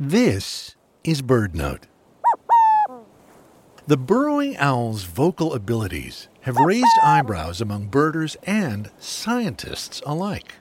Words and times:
This 0.00 0.76
is 1.02 1.22
BirdNote. 1.22 1.82
The 3.88 3.96
burrowing 3.96 4.56
owl's 4.56 5.02
vocal 5.02 5.52
abilities 5.54 6.28
have 6.42 6.54
raised 6.56 6.86
eyebrows 7.02 7.60
among 7.60 7.88
birders 7.88 8.36
and 8.44 8.92
scientists 9.00 10.00
alike. 10.06 10.52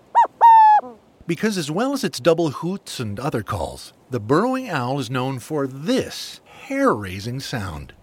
Because, 1.28 1.55
as 1.55 1.70
well 1.70 1.94
as 1.94 2.04
its 2.04 2.20
double 2.20 2.50
hoots 2.50 3.00
and 3.00 3.20
other 3.20 3.44
calls, 3.44 3.94
the 4.10 4.20
burrowing 4.20 4.71
owl 4.71 4.98
is 5.00 5.12
known 5.12 5.38
for 5.38 5.68
this 5.68 6.40
hair 6.46 6.92
raising 6.96 7.40
sound. 7.40 7.94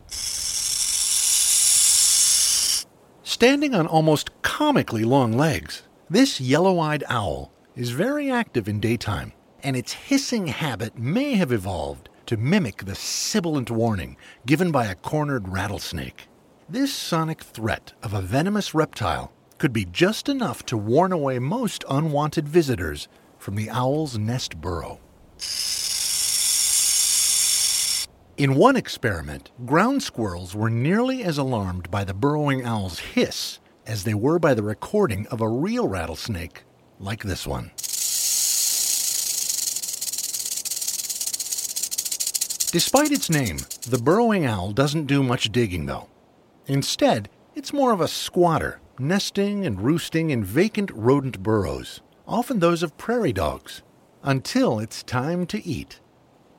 Standing 3.24 3.74
on 3.74 3.88
almost 3.88 4.30
comically 4.42 5.02
long 5.02 5.32
legs, 5.32 5.82
this 6.08 6.40
yellow 6.40 6.78
eyed 6.78 7.02
owl 7.08 7.50
is 7.74 7.90
very 7.90 8.30
active 8.30 8.68
in 8.68 8.78
daytime, 8.78 9.32
and 9.64 9.76
its 9.76 9.94
hissing 9.94 10.46
habit 10.46 10.96
may 10.98 11.34
have 11.34 11.50
evolved 11.50 12.10
to 12.26 12.36
mimic 12.36 12.84
the 12.84 12.94
sibilant 12.94 13.70
warning 13.70 14.16
given 14.46 14.70
by 14.70 14.86
a 14.86 14.94
cornered 14.94 15.48
rattlesnake. 15.48 16.28
This 16.68 16.92
sonic 16.92 17.42
threat 17.42 17.94
of 18.02 18.12
a 18.14 18.20
venomous 18.20 18.74
reptile 18.74 19.32
could 19.58 19.72
be 19.72 19.86
just 19.86 20.28
enough 20.28 20.64
to 20.66 20.76
warn 20.76 21.12
away 21.12 21.38
most 21.38 21.84
unwanted 21.88 22.48
visitors 22.48 23.08
from 23.38 23.56
the 23.56 23.70
owl's 23.70 24.18
nest 24.18 24.60
burrow. 24.60 25.00
In 28.36 28.56
one 28.56 28.76
experiment, 28.76 29.50
ground 29.64 30.02
squirrels 30.02 30.54
were 30.54 30.70
nearly 30.70 31.22
as 31.22 31.38
alarmed 31.38 31.90
by 31.90 32.04
the 32.04 32.14
burrowing 32.14 32.64
owl's 32.64 32.98
hiss 32.98 33.60
as 33.86 34.04
they 34.04 34.14
were 34.14 34.38
by 34.38 34.54
the 34.54 34.62
recording 34.62 35.26
of 35.28 35.40
a 35.40 35.48
real 35.48 35.86
rattlesnake 35.86 36.64
like 36.98 37.22
this 37.22 37.46
one. 37.46 37.70
Despite 42.74 43.12
its 43.12 43.30
name, 43.30 43.58
the 43.86 44.00
burrowing 44.02 44.44
owl 44.46 44.72
doesn't 44.72 45.06
do 45.06 45.22
much 45.22 45.52
digging, 45.52 45.86
though. 45.86 46.08
Instead, 46.66 47.28
it's 47.54 47.72
more 47.72 47.92
of 47.92 48.00
a 48.00 48.08
squatter, 48.08 48.80
nesting 48.98 49.64
and 49.64 49.80
roosting 49.80 50.30
in 50.30 50.42
vacant 50.42 50.90
rodent 50.90 51.40
burrows, 51.40 52.00
often 52.26 52.58
those 52.58 52.82
of 52.82 52.98
prairie 52.98 53.32
dogs, 53.32 53.84
until 54.24 54.80
it's 54.80 55.04
time 55.04 55.46
to 55.46 55.64
eat. 55.64 56.00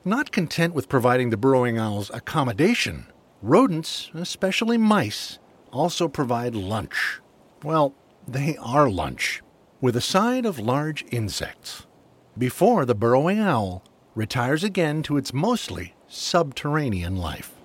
Not 0.06 0.32
content 0.32 0.72
with 0.72 0.88
providing 0.88 1.28
the 1.28 1.36
burrowing 1.36 1.76
owls 1.76 2.10
accommodation, 2.14 3.08
rodents, 3.42 4.10
especially 4.14 4.78
mice, 4.78 5.38
also 5.70 6.08
provide 6.08 6.54
lunch. 6.54 7.20
Well, 7.62 7.94
they 8.26 8.56
are 8.56 8.88
lunch, 8.88 9.42
with 9.82 9.94
a 9.96 10.00
side 10.00 10.46
of 10.46 10.58
large 10.58 11.04
insects. 11.10 11.86
Before 12.38 12.86
the 12.86 12.94
burrowing 12.94 13.38
owl 13.38 13.84
retires 14.14 14.64
again 14.64 15.02
to 15.02 15.18
its 15.18 15.34
mostly 15.34 15.92
subterranean 16.08 17.16
life. 17.16 17.55